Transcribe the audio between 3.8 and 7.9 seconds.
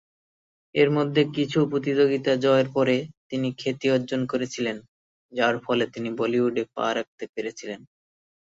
অর্জন করেছিলেন, যার ফলে তিনি বলিউডে পা রাখতে পেরেছিলেন।